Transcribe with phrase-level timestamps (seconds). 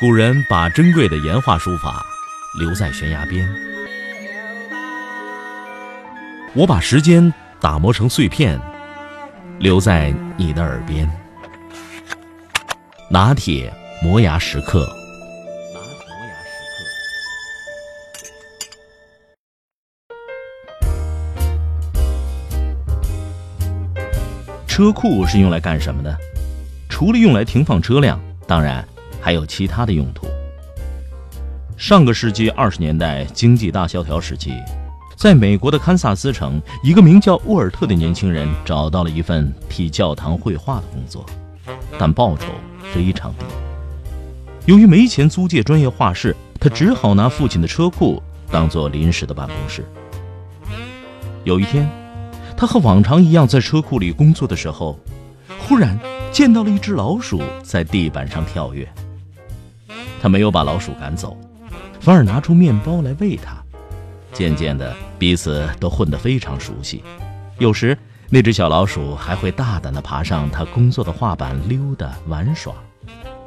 [0.00, 2.06] 古人把珍贵的岩画书法
[2.56, 3.52] 留在悬崖边，
[6.54, 8.60] 我把时间打磨成碎片，
[9.58, 11.10] 留在你的耳边。
[13.10, 14.88] 拿铁磨牙时刻。
[24.68, 26.16] 车库是用来干什么的？
[26.88, 28.86] 除了用来停放车辆，当然
[29.28, 30.26] 还有其他的用途。
[31.76, 34.54] 上个世纪二十年代经济大萧条时期，
[35.18, 41.26] 在美国的堪萨斯城，一个名叫沃尔特的年轻人找到了一份替教堂绘画的工作，
[41.98, 42.46] 但报酬
[42.94, 43.44] 非常低。
[44.64, 49.84] 由于没钱租借专业画室，他只好拿父亲的车库当做临时的办公室。
[51.44, 51.86] 有一天。
[52.56, 54.98] 他和往常一样在车库里工作的时候，
[55.60, 55.98] 忽然
[56.32, 58.88] 见到了一只老鼠在地板上跳跃。
[60.20, 61.36] 他没有把老鼠赶走，
[62.00, 63.56] 反而拿出面包来喂它。
[64.32, 67.02] 渐渐的，彼此都混得非常熟悉。
[67.58, 67.96] 有时，
[68.30, 72.74] 那只小老鼠还会大胆地爬上他工作的画板溜达玩耍。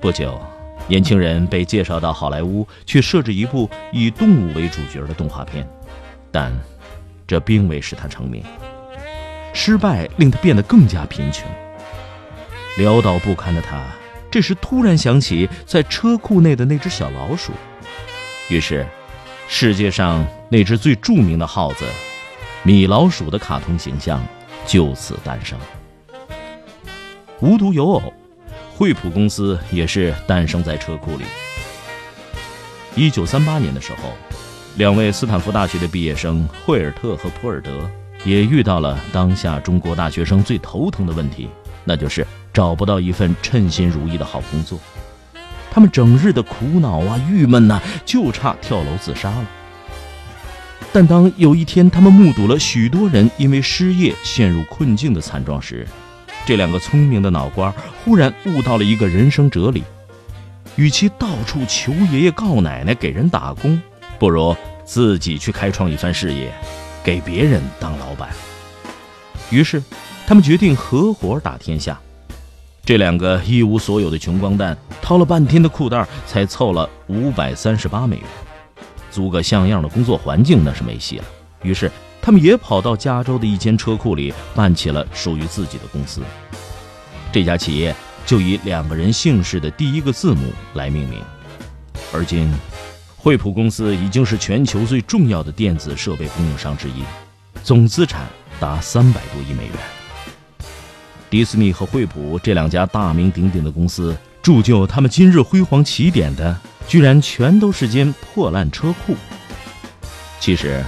[0.00, 0.40] 不久，
[0.88, 5.68] 年轻人被介绍到好莱坞去设置一部以动物为主角的动画片，
[6.30, 6.52] 但
[7.26, 8.42] 这并未使他成名。
[9.52, 11.46] 失败令他变得更加贫穷，
[12.78, 13.82] 潦倒不堪的他，
[14.32, 17.52] 这时突然想起在车库内的那只小老鼠，
[18.48, 18.86] 于是，
[19.46, 21.84] 世界上那只最著名的耗子——
[22.64, 24.24] 米老鼠的卡通形象
[24.66, 25.58] 就此诞生。
[27.40, 28.02] 无独有偶，
[28.74, 31.24] 惠普公司也是诞生在车库里。
[32.96, 34.14] 一九三八年的时候，
[34.76, 37.70] 两位斯坦福大学的毕业生惠尔特和普尔德。
[38.24, 41.50] 也遇到了当下中国大学生最头疼的问题，
[41.84, 44.78] 那就是找不到一份称心如意的好工作。
[45.70, 49.46] 他们整日的苦恼啊、郁闷呐，就差跳楼自杀了。
[50.92, 55.86] 但当有一天他们目睹了许多人因为失业陷入困境的惨状时，
[56.44, 57.72] 这两个聪明的脑瓜
[58.04, 59.82] 忽然悟到了一个人生哲理：
[60.76, 63.80] 与其到处求爷爷告奶奶给人打工，
[64.18, 66.52] 不如自己去开创一番事业。
[67.04, 68.28] 给别人当老板，
[69.50, 69.82] 于是
[70.24, 71.98] 他们决定合伙打天下。
[72.84, 78.24] 这两个一无所有的穷光蛋掏了半天的裤袋，才凑了五百三十八美元，
[79.10, 81.24] 租个像样的工作环境那是没戏了。
[81.62, 86.20] 于是他们也跑到加州的一间车库里办起了属于自己的公司。
[87.30, 87.94] 这家企业
[88.26, 91.20] 就以两个人姓氏的第一个字母来命名。
[92.12, 92.52] 而今。
[93.16, 97.04] 惠普公司已经是全球最重要的电子设备供应商之一，
[97.62, 98.26] 总资产
[98.58, 100.01] 达三百多亿美元。
[101.32, 106.54] 迪斯尼和惠普这两家大名鼎鼎的公司，铸就他们今日辉煌起点的，
[106.86, 109.16] 居然全都是间破烂车库。
[110.38, 110.84] 其实，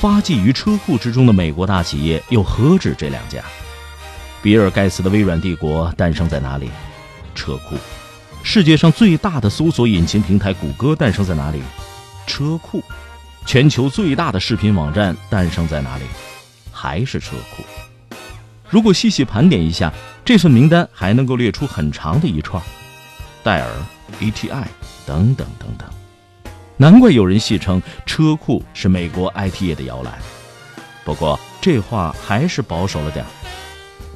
[0.00, 3.40] 发迹于车库之中的美国大企业又何止这两家？
[4.42, 6.68] 比尔·盖茨的微软帝国诞生在哪里？
[7.36, 7.76] 车库。
[8.42, 11.62] 世界上最大的搜索引擎平台谷歌诞生在哪里？
[12.26, 12.82] 车库。
[13.46, 16.04] 全球最大的视频网站诞生在哪里？
[16.72, 17.62] 还是车库。
[18.74, 19.92] 如果细细盘点一下，
[20.24, 22.60] 这份名单还能够列出很长的一串。
[23.44, 23.70] 戴尔、
[24.18, 24.66] E.T.I.
[25.06, 25.88] 等等等等。
[26.76, 30.12] 难怪有人戏称车库是美国 IT 业的摇篮。
[31.04, 33.24] 不过这话还是保守了点。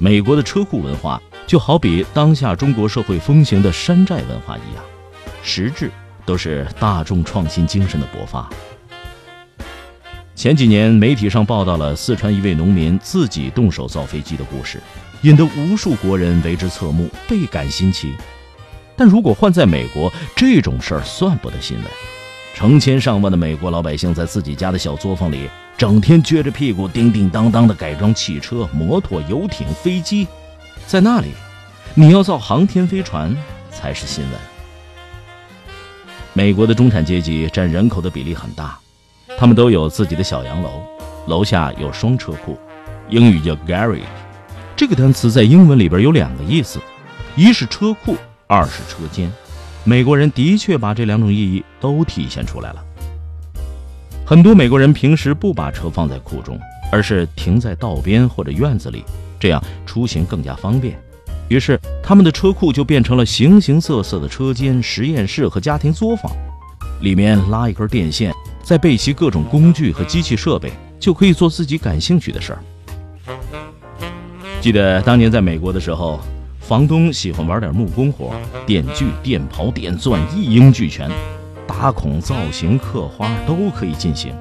[0.00, 1.22] 美国的车库文化。
[1.46, 4.84] 就好比当下中国社会风行的山寨文化一样，
[5.42, 5.90] 实质
[6.26, 8.50] 都是大众创新精神的勃发。
[10.38, 14.80] 前几年媒体上报道了四川一位农民自己动手造飞机的故事，
[15.22, 18.14] 引得无数国人为之侧目，倍感新奇。
[18.94, 21.86] 但如果换在美国，这种事儿算不得新闻。
[22.54, 30.24] 成千上万的美国老百姓在自己家的小作坊里，整天撅着屁股叮叮当当的改装汽车、摩托、游艇、飞机。
[30.86, 31.32] 在那里，
[31.96, 33.36] 你要造航天飞船
[33.72, 34.32] 才是新闻。
[36.32, 38.78] 美国的中产阶级占人口的比例很大，
[39.38, 40.82] 他们都有自己的小洋楼，
[41.28, 42.58] 楼下有双车库，
[43.08, 44.00] 英语叫 garage。
[44.74, 46.80] 这个单词在英文里边有两个意思，
[47.36, 48.16] 一是车库，
[48.48, 49.30] 二是车间。
[49.84, 52.84] 美国人的确把这两种意义都体现出来了。
[54.26, 56.58] 很多美国人平时不把车放在库中，
[56.90, 59.04] 而是停在道边或者院子里。
[59.38, 61.00] 这样出行更加方便，
[61.48, 66.28] 于是他们的车库就变成了形形色色的车间、实验室和家庭作坊。
[67.02, 68.34] 里面拉一根电线，
[68.68, 70.70] 再备齐各种工具和机器设备，
[71.00, 72.58] 就可以做自己感兴趣的事儿。
[74.60, 76.20] 记得当年在美国的时候，
[76.60, 78.34] 房东喜欢玩点木工活，
[78.66, 81.10] 电锯、电刨、电钻一应俱全，
[81.66, 84.34] 打孔、造型、刻花都可以进行。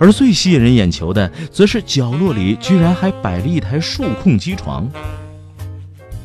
[0.00, 4.90] 而最吸引人眼球的，则是角落里居然还摆了一台数控机床。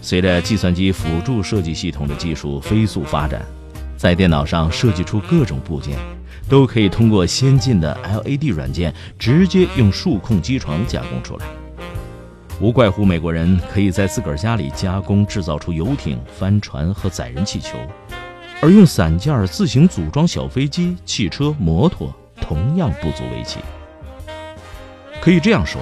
[0.01, 3.45] 随着计算机辅助设计系统的技术飞速发展，
[3.97, 5.97] 在电脑上设计出各种部件，
[6.49, 11.45] 都可以通过先进的 LED 软件直接用数控机床加工出来。
[12.59, 17.77] 无怪乎美国人可以在自个儿家里加工制造出游艇、帆船和载人气球，
[18.61, 22.13] 而用散件自行组装小飞机、汽车、摩托。
[22.41, 23.59] 同样不足为奇。
[25.19, 25.81] 可以这样说，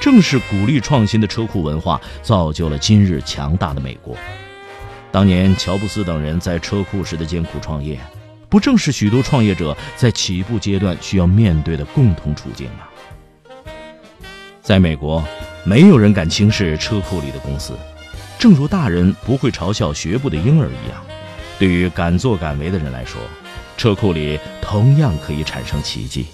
[0.00, 4.14] 正是鼓励创新的车库文化，造就了今日强大的美国。
[5.10, 7.98] 当年乔布斯等人在车库时的艰苦创业，
[8.48, 12.86] 不正是许多创业者在起步阶段需要面对的共同处境吗？
[14.62, 15.24] 在美国，
[15.64, 17.72] 没有人敢轻视车库里的公司，
[18.38, 21.02] 正如大人不会嘲笑学步的婴儿一样。
[21.58, 23.20] 对于敢作敢为的人来说。
[23.78, 26.26] 车库里同样可以产生奇迹。